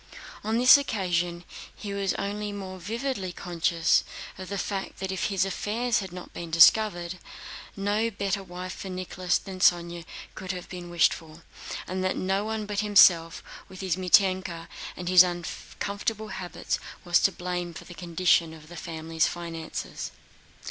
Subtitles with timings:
[0.43, 1.43] On this occasion,
[1.75, 4.03] he was only more vividly conscious
[4.35, 7.09] of the fact that if his affairs had not been in disorder,
[7.75, 10.03] no better wife for Nicholas than Sónya
[10.33, 11.43] could have been wished for,
[11.85, 14.67] and that no one but himself with his Mítenka
[14.97, 20.09] and his uncomfortable habits was to blame for the condition of the family finances.